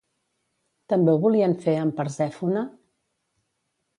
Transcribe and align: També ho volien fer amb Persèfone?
També 0.93 1.13
ho 1.13 1.19
volien 1.25 1.53
fer 1.67 1.77
amb 1.83 1.95
Persèfone? 2.01 2.65